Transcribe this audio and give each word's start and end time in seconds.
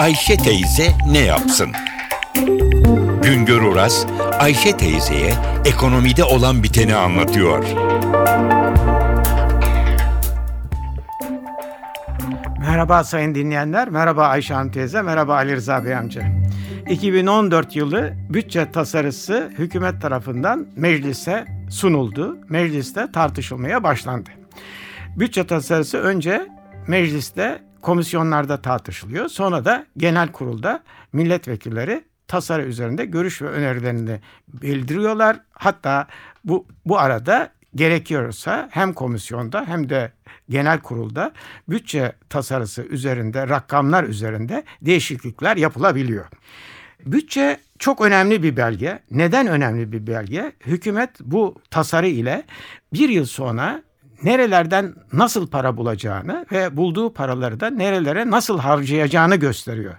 Ayşe 0.00 0.36
teyze 0.36 0.92
ne 1.10 1.18
yapsın? 1.18 1.72
Güngör 3.22 3.62
Oras, 3.62 4.06
Ayşe 4.38 4.76
teyzeye 4.76 5.32
ekonomide 5.64 6.24
olan 6.24 6.62
biteni 6.62 6.94
anlatıyor. 6.94 7.64
Merhaba 12.58 13.04
sayın 13.04 13.34
dinleyenler, 13.34 13.88
merhaba 13.88 14.26
Ayşe 14.26 14.54
Hanım 14.54 14.72
teyze, 14.72 15.02
merhaba 15.02 15.34
Ali 15.34 15.56
Rıza 15.56 15.84
Bey 15.84 15.94
amca. 15.94 16.22
2014 16.90 17.76
yılı 17.76 18.12
bütçe 18.30 18.72
tasarısı 18.72 19.52
hükümet 19.58 20.02
tarafından 20.02 20.66
meclise 20.76 21.44
sunuldu. 21.70 22.38
Mecliste 22.48 23.12
tartışılmaya 23.12 23.82
başlandı. 23.82 24.30
Bütçe 25.16 25.46
tasarısı 25.46 25.98
önce 25.98 26.48
mecliste 26.86 27.69
komisyonlarda 27.82 28.62
tartışılıyor. 28.62 29.28
Sonra 29.28 29.64
da 29.64 29.86
genel 29.96 30.32
kurulda 30.32 30.82
milletvekilleri 31.12 32.04
tasarı 32.28 32.62
üzerinde 32.62 33.04
görüş 33.04 33.42
ve 33.42 33.48
önerilerini 33.48 34.20
bildiriyorlar. 34.48 35.40
Hatta 35.52 36.06
bu 36.44 36.66
bu 36.86 36.98
arada 36.98 37.52
gerekiyorsa 37.74 38.68
hem 38.72 38.92
komisyonda 38.92 39.64
hem 39.66 39.88
de 39.88 40.12
genel 40.48 40.80
kurulda 40.80 41.32
bütçe 41.68 42.12
tasarısı 42.28 42.82
üzerinde, 42.82 43.48
rakamlar 43.48 44.04
üzerinde 44.04 44.64
değişiklikler 44.82 45.56
yapılabiliyor. 45.56 46.26
Bütçe 47.06 47.60
çok 47.78 48.00
önemli 48.00 48.42
bir 48.42 48.56
belge. 48.56 49.02
Neden 49.10 49.46
önemli 49.46 49.92
bir 49.92 50.06
belge? 50.06 50.52
Hükümet 50.66 51.10
bu 51.20 51.54
tasarı 51.70 52.08
ile 52.08 52.42
bir 52.92 53.08
yıl 53.08 53.26
sonra 53.26 53.82
nerelerden 54.22 54.94
nasıl 55.12 55.46
para 55.46 55.76
bulacağını 55.76 56.46
ve 56.52 56.76
bulduğu 56.76 57.12
paraları 57.12 57.60
da 57.60 57.70
nerelere 57.70 58.30
nasıl 58.30 58.58
harcayacağını 58.58 59.36
gösteriyor. 59.36 59.94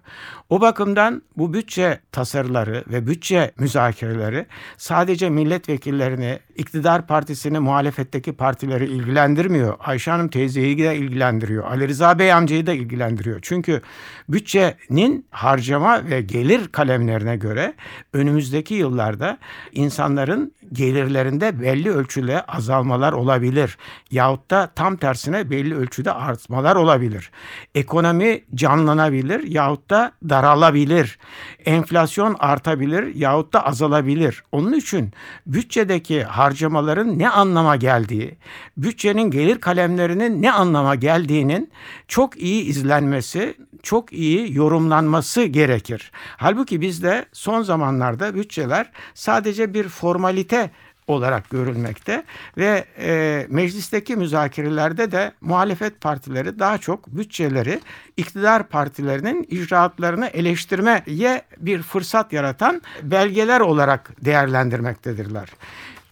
O 0.51 0.61
bakımdan 0.61 1.21
bu 1.37 1.53
bütçe 1.53 1.99
tasarıları 2.11 2.83
ve 2.87 3.07
bütçe 3.07 3.51
müzakereleri 3.59 4.45
sadece 4.77 5.29
milletvekillerini, 5.29 6.39
iktidar 6.55 7.07
partisini, 7.07 7.59
muhalefetteki 7.59 8.33
partileri 8.33 8.85
ilgilendirmiyor. 8.85 9.75
Ayşe 9.79 10.11
Hanım 10.11 10.27
teyzeyi 10.27 10.77
de 10.77 10.97
ilgilendiriyor. 10.97 11.63
Ali 11.63 11.87
Rıza 11.87 12.19
Bey 12.19 12.33
amcayı 12.33 12.65
da 12.67 12.73
ilgilendiriyor. 12.73 13.39
Çünkü 13.41 13.81
bütçenin 14.29 15.25
harcama 15.31 16.09
ve 16.09 16.21
gelir 16.21 16.67
kalemlerine 16.67 17.37
göre 17.37 17.73
önümüzdeki 18.13 18.73
yıllarda 18.73 19.37
insanların 19.71 20.53
gelirlerinde 20.73 21.61
belli 21.61 21.91
ölçüde 21.91 22.41
azalmalar 22.41 23.13
olabilir. 23.13 23.77
Yahut 24.11 24.51
da 24.51 24.71
tam 24.75 24.97
tersine 24.97 25.49
belli 25.49 25.75
ölçüde 25.75 26.11
artmalar 26.11 26.75
olabilir. 26.75 27.31
Ekonomi 27.75 28.43
canlanabilir 28.55 29.43
yahut 29.43 29.89
da 29.89 30.11
daralabilir. 30.41 31.17
Enflasyon 31.65 32.35
artabilir 32.39 33.15
yahut 33.15 33.53
da 33.53 33.65
azalabilir. 33.65 34.43
Onun 34.51 34.73
için 34.73 35.11
bütçedeki 35.45 36.23
harcamaların 36.23 37.19
ne 37.19 37.29
anlama 37.29 37.75
geldiği, 37.75 38.37
bütçenin 38.77 39.31
gelir 39.31 39.61
kalemlerinin 39.61 40.41
ne 40.41 40.51
anlama 40.51 40.95
geldiğinin 40.95 41.71
çok 42.07 42.37
iyi 42.37 42.63
izlenmesi, 42.63 43.57
çok 43.83 44.13
iyi 44.13 44.57
yorumlanması 44.57 45.43
gerekir. 45.43 46.11
Halbuki 46.37 46.81
bizde 46.81 47.25
son 47.33 47.61
zamanlarda 47.61 48.35
bütçeler 48.35 48.91
sadece 49.13 49.73
bir 49.73 49.89
formalite 49.89 50.71
olarak 51.07 51.49
görülmekte 51.49 52.23
ve 52.57 52.85
e, 52.99 53.45
meclisteki 53.49 54.15
müzakerelerde 54.15 55.11
de 55.11 55.31
muhalefet 55.41 56.01
partileri 56.01 56.59
daha 56.59 56.77
çok 56.77 57.07
bütçeleri 57.07 57.79
iktidar 58.17 58.67
partilerinin 58.67 59.47
icraatlarını 59.49 60.27
eleştirmeye 60.27 61.41
bir 61.57 61.81
fırsat 61.81 62.33
yaratan 62.33 62.81
belgeler 63.03 63.59
olarak 63.59 64.25
değerlendirmektedirler. 64.25 65.49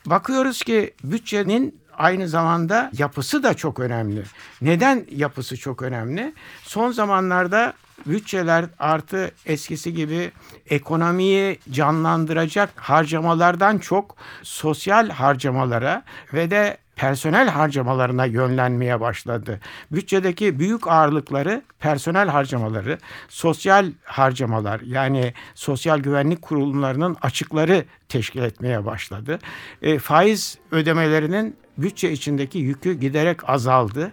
Bakıyoruz 0.05 0.63
ki 0.63 0.93
bütçenin 1.03 1.79
aynı 1.97 2.27
zamanda 2.27 2.91
yapısı 2.97 3.43
da 3.43 3.53
çok 3.53 3.79
önemli. 3.79 4.23
Neden 4.61 5.05
yapısı 5.11 5.57
çok 5.57 5.81
önemli? 5.81 6.33
Son 6.63 6.91
zamanlarda 6.91 7.73
bütçeler 8.05 8.65
artı 8.79 9.31
eskisi 9.45 9.93
gibi 9.93 10.31
ekonomiyi 10.69 11.59
canlandıracak 11.71 12.69
harcamalardan 12.75 13.77
çok 13.77 14.15
sosyal 14.43 15.09
harcamalara 15.09 16.03
ve 16.33 16.51
de 16.51 16.77
personel 16.99 17.49
harcamalarına 17.49 18.25
yönlenmeye 18.25 18.99
başladı. 18.99 19.59
Bütçedeki 19.91 20.59
büyük 20.59 20.87
ağırlıkları 20.87 21.61
personel 21.79 22.27
harcamaları, 22.27 22.97
sosyal 23.29 23.91
harcamalar 24.03 24.81
yani 24.81 25.33
sosyal 25.55 25.99
güvenlik 25.99 26.41
kurumlarının 26.41 27.17
açıkları 27.21 27.85
teşkil 28.09 28.41
etmeye 28.41 28.85
başladı. 28.85 29.39
E, 29.81 29.99
faiz 29.99 30.57
ödemelerinin 30.71 31.55
bütçe 31.81 32.11
içindeki 32.11 32.59
yükü 32.59 32.93
giderek 32.93 33.49
azaldı. 33.49 34.11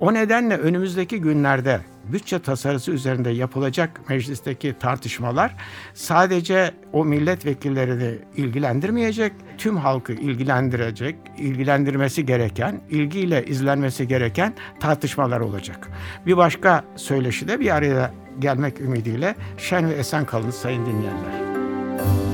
O 0.00 0.14
nedenle 0.14 0.56
önümüzdeki 0.56 1.20
günlerde 1.20 1.80
bütçe 2.12 2.38
tasarısı 2.38 2.90
üzerinde 2.90 3.30
yapılacak 3.30 4.08
meclisteki 4.08 4.74
tartışmalar 4.80 5.56
sadece 5.94 6.70
o 6.92 7.04
milletvekillerini 7.04 8.18
ilgilendirmeyecek, 8.36 9.32
tüm 9.58 9.76
halkı 9.76 10.12
ilgilendirecek, 10.12 11.16
ilgilendirmesi 11.38 12.26
gereken, 12.26 12.80
ilgiyle 12.90 13.44
izlenmesi 13.44 14.08
gereken 14.08 14.54
tartışmalar 14.80 15.40
olacak. 15.40 15.88
Bir 16.26 16.36
başka 16.36 16.84
söyleşi 16.96 17.48
de 17.48 17.60
bir 17.60 17.74
araya 17.74 18.12
gelmek 18.38 18.80
ümidiyle 18.80 19.34
şen 19.58 19.88
ve 19.90 19.92
esen 19.92 20.24
kalın 20.24 20.50
sayın 20.50 20.86
dinleyenler. 20.86 22.33